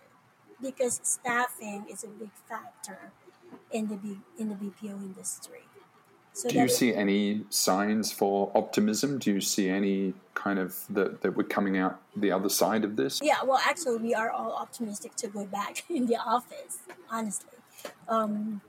[0.61, 3.13] Because staffing is a big factor
[3.71, 5.63] in the B, in the BPO industry.
[6.35, 9.21] So Do you see any signs for optimism?
[9.21, 12.97] Do you see any kind of that, that we're coming out the other side of
[12.97, 13.21] this?
[13.23, 17.51] Yeah, well, actually, we are all optimistic to go back in the office, honestly.
[18.09, 18.61] Um,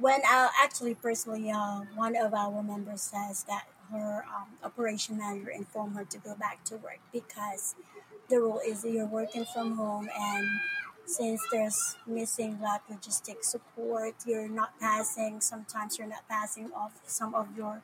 [0.00, 5.50] when I, actually, personally, uh, one of our members says that her um, operation manager
[5.50, 7.76] informed her to go back to work because
[8.28, 10.48] the rule is you're working from home and
[11.06, 17.34] since there's missing that logistic support you're not passing sometimes you're not passing off some
[17.34, 17.80] of your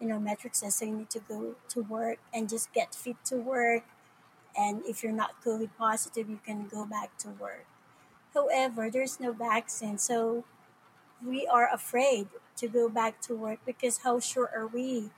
[0.00, 3.36] you know metrics so you need to go to work and just get fit to
[3.36, 3.84] work.
[4.58, 7.66] And if you're not covid positive you can go back to work.
[8.34, 10.44] However there's no vaccine so
[11.24, 15.10] we are afraid to go back to work because how sure are we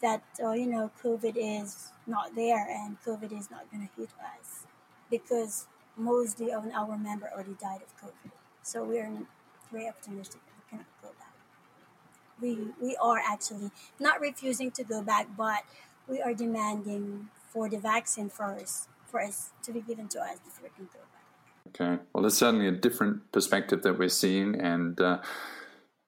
[0.00, 4.10] that uh, you know COVID is not there and COVID is not going to hit
[4.20, 4.64] us?
[5.10, 8.30] Because mostly of our member already died of COVID.
[8.62, 9.10] So we are
[9.70, 11.34] very optimistic we cannot go back.
[12.40, 15.64] We we are actually not refusing to go back, but
[16.08, 20.64] we are demanding for the vaccine first for us to be given to us before
[20.64, 21.22] we can go back.
[21.68, 22.02] Okay.
[22.12, 25.18] Well, it's certainly a different perspective that we're seeing, and uh,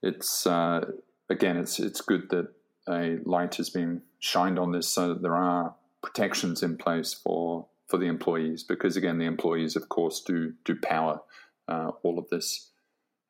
[0.02, 0.92] it's uh,
[1.28, 2.48] again, it's it's good that
[2.88, 7.66] a light has been shined on this so that there are protections in place for
[7.94, 11.20] for the employees because again the employees of course do do power
[11.68, 12.70] uh, all of this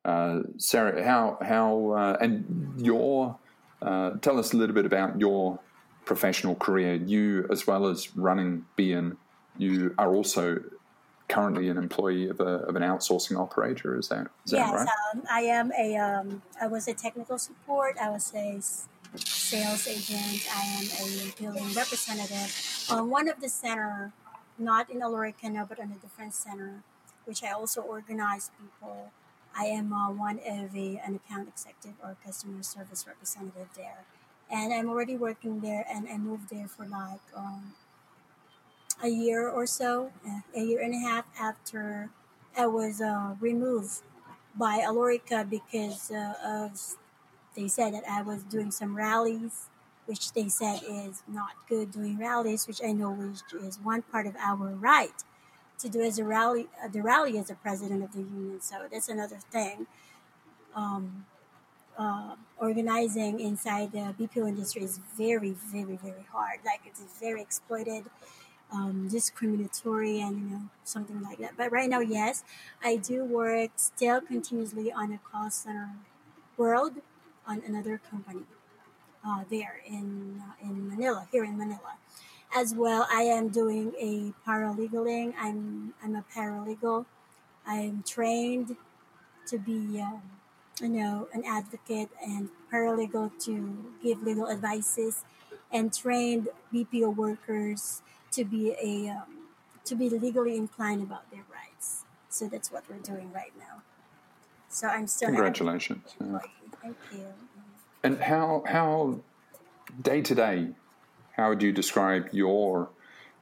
[0.05, 3.37] uh, Sarah how how uh, and your
[3.83, 5.59] uh, tell us a little bit about your
[6.05, 9.17] professional career you as well as running Bien
[9.59, 10.59] you are also
[11.29, 14.87] currently an employee of, a, of an outsourcing operator is that, is yes, that right?
[15.13, 18.59] um, I am a um, I was a technical support I was a
[19.17, 20.47] sales agent.
[20.53, 22.51] I am a billing representative
[22.89, 24.11] on one of the center
[24.57, 26.83] not in Aloricana, but on a different center,
[27.25, 29.11] which I also organize people.
[29.57, 34.03] I am uh, one of a, an account executive or customer service representative there.
[34.51, 37.73] And I'm already working there, and I moved there for like um,
[39.01, 40.11] a year or so,
[40.55, 42.09] a year and a half after
[42.57, 44.01] I was uh, removed
[44.57, 46.79] by Alorica because uh, of
[47.55, 49.67] they said that I was doing some rallies,
[50.05, 54.27] which they said is not good doing rallies, which I know which is one part
[54.27, 55.23] of our right
[55.79, 58.61] to do as a rally, uh, the rally as a president of the union.
[58.61, 59.87] So that's another thing.
[60.75, 61.25] Um,
[61.97, 66.59] uh, organizing inside the BPO industry is very, very, very hard.
[66.65, 68.05] Like it's very exploited
[68.71, 71.53] um, discriminatory and you know something like that.
[71.57, 72.43] But right now, yes,
[72.83, 75.91] I do work still continuously on a call center
[76.57, 76.95] world
[77.47, 78.43] on another company
[79.25, 81.97] uh, there in uh, in Manila, here in Manila.
[82.55, 85.33] As well, I am doing a paralegaling.
[85.39, 87.05] I'm I'm a paralegal.
[87.65, 88.77] I'm trained
[89.47, 90.21] to be, um,
[90.81, 95.23] you know, an advocate and paralegal to give legal advices,
[95.71, 98.01] and trained BPO workers
[98.31, 99.47] to be a um,
[99.85, 102.05] to be legally inclined about their rights.
[102.29, 103.81] So that's what we're doing right now.
[104.69, 106.15] So I'm still congratulations.
[106.19, 107.27] Thank you.
[108.05, 109.21] And how how
[109.99, 110.67] day to day,
[111.35, 112.89] how would you describe your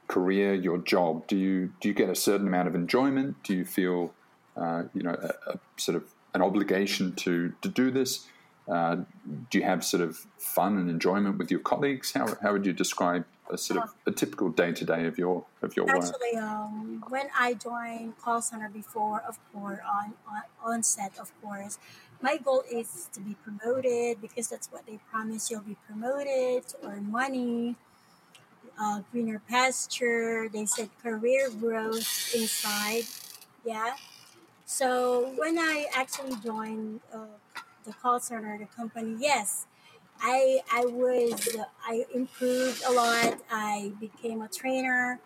[0.08, 1.26] career, your job?
[1.26, 3.42] Do you do you get a certain amount of enjoyment?
[3.42, 4.14] Do you feel
[4.56, 8.26] uh, you know a, a, sort of an obligation to to do this?
[8.66, 8.96] Uh,
[9.50, 12.12] do you have sort of fun and enjoyment with your colleagues?
[12.12, 15.44] How, how would you describe a sort of a typical day to day of your
[15.60, 16.14] of your Actually, work?
[16.14, 21.78] Actually, um, when I joined call center before, of course, on, on onset, of course,
[22.22, 25.50] my goal is to be promoted because that's what they promise.
[25.50, 27.76] You'll be promoted to earn money,
[28.80, 30.48] uh, greener pasture.
[30.52, 33.04] They said career growth inside.
[33.64, 33.94] Yeah.
[34.66, 37.26] So when I actually joined uh,
[37.84, 39.66] the call center, the company, yes,
[40.20, 41.56] I I was
[41.86, 43.38] I improved a lot.
[43.50, 45.20] I became a trainer.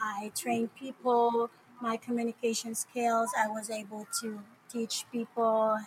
[0.00, 1.50] I trained people.
[1.80, 3.30] My communication skills.
[3.38, 5.78] I was able to teach people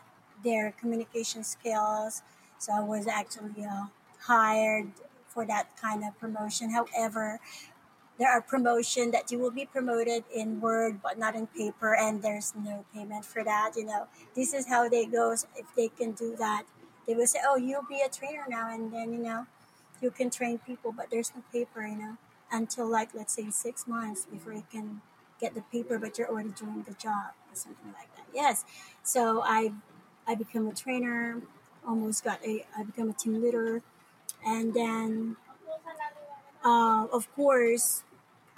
[0.46, 2.22] their communication skills.
[2.60, 3.88] So I was actually uh,
[4.22, 4.92] hired
[5.28, 6.72] for that kind of promotion.
[6.72, 7.42] However,
[8.18, 12.22] there are promotion that you will be promoted in word but not in paper and
[12.22, 16.14] there's no payment for that you know this is how they goes if they can
[16.14, 16.64] do that
[17.08, 19.46] they will say oh you'll be a trainer now and then you know
[20.02, 22.18] you can train people but there's no paper you know
[22.52, 25.02] until like let's say six months before you can
[25.40, 28.64] get the paper but you're already doing the job or something like that yes
[29.04, 29.72] so i
[30.28, 31.42] i become a trainer
[31.88, 33.82] almost got a i become a team leader
[34.46, 35.38] and then
[36.64, 38.04] uh, of course,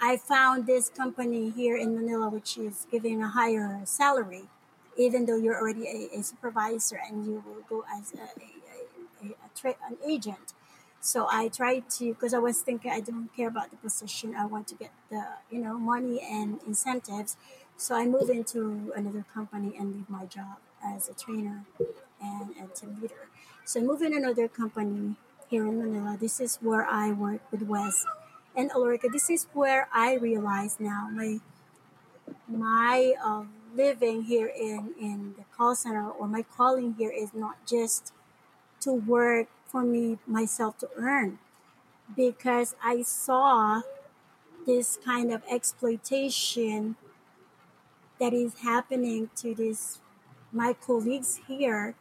[0.00, 4.44] I found this company here in Manila, which is giving a higher salary,
[4.96, 9.26] even though you're already a, a supervisor and you will go as a, a, a,
[9.30, 10.54] a tra- an agent.
[11.00, 14.34] So I tried to, because I was thinking I don't care about the position.
[14.34, 17.36] I want to get the, you know, money and incentives.
[17.76, 21.64] So I moved into another company and leave my job as a trainer
[22.20, 23.28] and a team leader.
[23.64, 25.16] So in another company
[25.48, 26.16] here in Manila.
[26.18, 28.04] This is where I work with Wes
[28.54, 29.10] and Alorica.
[29.10, 31.40] This is where I realize now my
[32.46, 37.56] my uh, living here in in the call center or my calling here is not
[37.66, 38.12] just
[38.80, 41.38] to work for me myself to earn
[42.14, 43.82] because I saw
[44.66, 46.96] this kind of exploitation
[48.20, 50.00] that is happening to this
[50.52, 51.94] my colleagues here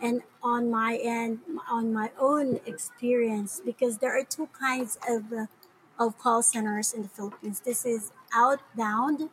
[0.00, 1.40] and on my end
[1.70, 5.46] on my own experience because there are two kinds of uh,
[5.98, 7.60] of call centers in the Philippines.
[7.60, 9.30] This is outbound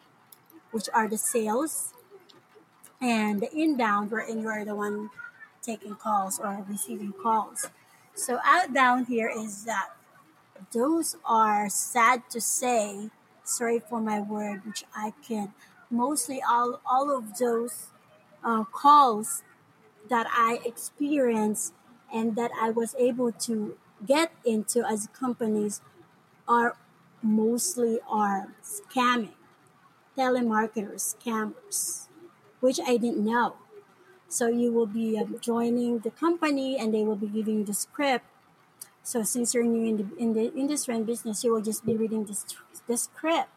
[0.72, 1.94] which are the sales
[3.02, 5.10] and the inbound wherein you are the one
[5.62, 7.68] taking calls or receiving calls.
[8.16, 9.90] So outbound here is that
[10.72, 13.10] those are sad to say
[13.44, 15.54] sorry for my word which i can
[15.90, 17.88] mostly all all of those
[18.44, 19.44] uh, calls
[20.10, 21.74] that I experienced
[22.14, 25.82] and that I was able to get into as companies
[26.48, 26.76] are
[27.22, 29.34] mostly are scamming,
[30.18, 32.08] telemarketers, scammers,
[32.60, 33.56] which I didn't know.
[34.28, 37.74] So you will be um, joining the company and they will be giving you the
[37.74, 38.26] script.
[39.04, 41.96] So since you're new in the, in the industry and business, you will just be
[41.96, 42.46] reading this,
[42.88, 43.50] the script.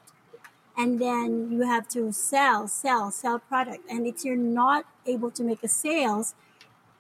[0.77, 3.85] And then you have to sell, sell, sell product.
[3.91, 6.35] And if you're not able to make a sales,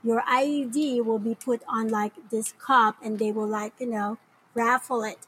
[0.02, 4.18] your ID will be put on like this cup and they will like, you know,
[4.54, 5.18] raffle it.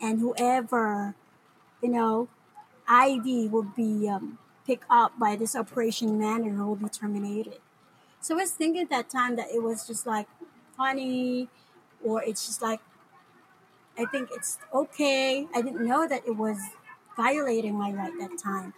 [0.00, 1.14] And whoever
[1.82, 2.28] you know,
[2.88, 7.58] ID will be um, picked up by this operation manager will be terminated.
[8.20, 10.28] So I was thinking at that time that it was just like
[10.76, 11.48] funny,
[12.04, 12.80] or it's just like
[13.98, 15.46] I think it's okay.
[15.54, 16.58] I didn't know that it was
[17.24, 18.72] violating my right that time.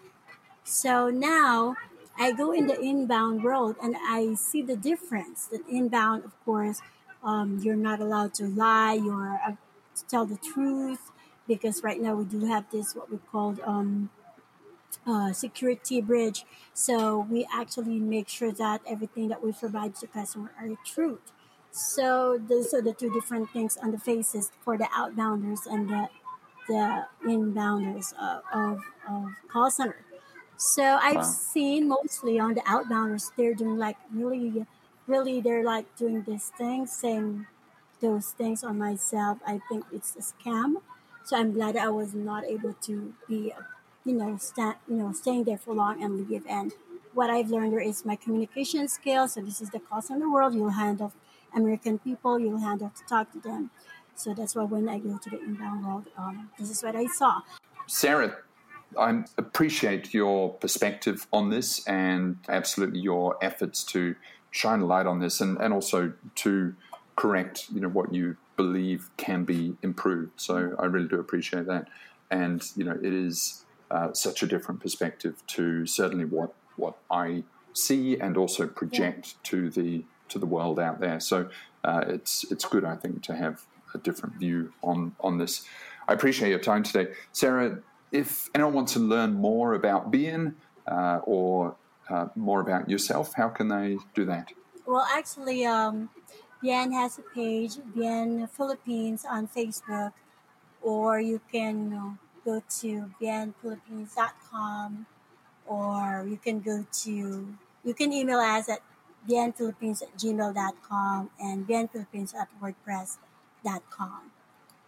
[0.64, 1.76] So now
[2.18, 5.46] I go in the inbound world and I see the difference.
[5.46, 6.80] That inbound, of course,
[7.22, 8.94] um, you're not allowed to lie.
[8.94, 9.56] You're uh,
[9.98, 11.10] to tell the truth
[11.48, 14.10] because right now we do have this what we call um,
[15.06, 16.44] uh, security bridge.
[16.74, 21.32] So we actually make sure that everything that we provide to the customer are truth.
[21.70, 26.08] So those are the two different things on the faces for the outbounders and the
[26.68, 30.04] the inbounders uh, of, of call center.
[30.56, 31.24] So I've Wow.
[31.24, 34.66] seen mostly on the outbounders, they're doing like really,
[35.06, 37.46] really, they're like doing this thing, saying
[38.00, 39.38] those things on myself.
[39.46, 40.82] I think it's a scam.
[41.24, 43.52] So I'm glad I was not able to be,
[44.04, 46.44] you know, sta- you know, staying there for long and leave.
[46.48, 46.72] And
[47.12, 49.34] what I've learned there is my communication skills.
[49.34, 50.54] So this is the call center world.
[50.54, 51.12] You'll handle
[51.54, 52.38] American people.
[52.38, 53.70] You'll handle to talk to them.
[54.16, 57.06] So that's why when I go to the inbound world, um, this is what I
[57.06, 57.40] saw.
[57.86, 58.36] Sarah,
[58.98, 64.14] I appreciate your perspective on this and absolutely your efforts to
[64.50, 66.74] shine a light on this and, and also to
[67.16, 70.32] correct you know what you believe can be improved.
[70.40, 71.88] So I really do appreciate that.
[72.30, 77.44] And you know it is uh, such a different perspective to certainly what what I
[77.72, 81.20] see and also project to the to the world out there.
[81.20, 81.48] So
[81.84, 85.64] uh, it's it's good I think to have a different view on on this.
[86.08, 87.78] I appreciate your time today, Sarah.
[88.10, 90.54] If anyone wants to learn more about being
[90.86, 91.76] uh, or
[92.10, 94.52] uh, more about yourself, how can they do that?
[94.84, 96.10] Well, actually, um,
[96.60, 100.12] Bien has a page, Bien Philippines on Facebook,
[100.82, 105.06] or you can go to bienphilippines.com,
[105.66, 108.80] or you can go to, you can email us at
[109.28, 113.31] bienphilippines at gmail.com and bienphilippines at wordpress.com.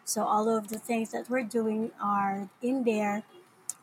[0.05, 3.22] So all of the things that we're doing are in there,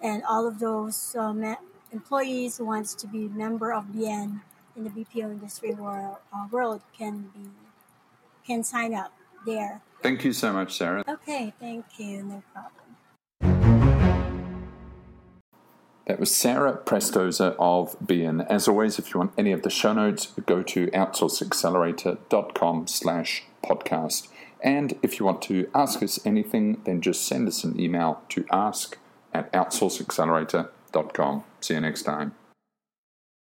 [0.01, 1.55] and all of those um,
[1.91, 4.41] employees who wants to be member of Bien
[4.75, 7.49] in the BPO industry world, uh, world can be
[8.45, 9.13] can sign up
[9.45, 9.81] there.
[10.01, 11.03] Thank you so much, Sarah.
[11.07, 12.71] Okay, thank you, no problem.
[16.07, 18.41] That was Sarah Prestoza of Bien.
[18.41, 24.27] As always, if you want any of the show notes, go to outsourceaccelerator.com slash podcast.
[24.61, 28.45] And if you want to ask us anything, then just send us an email to
[28.51, 28.97] ask
[29.33, 31.43] at outsourceaccelerator.com.
[31.61, 32.35] See you next time.